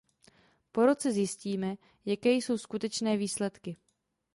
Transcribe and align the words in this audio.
Po 0.71 0.85
roce 0.85 1.11
zjistíme, 1.11 1.75
jaké 2.05 2.29
jsou 2.31 2.57
skutečné 2.57 3.17
výsledky. 3.17 3.77